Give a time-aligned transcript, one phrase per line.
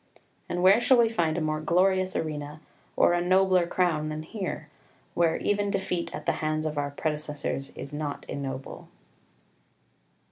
[0.49, 2.59] And where shall we find a more glorious arena
[2.95, 4.67] or a nobler crown than here,
[5.13, 8.87] where even defeat at the hands of our predecessors is not ignoble?